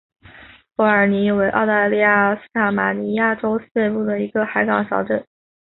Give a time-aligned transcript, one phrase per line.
[0.75, 5.23] 伯尔尼为澳大利亚塔斯马尼亚州西北部的一个海港小镇。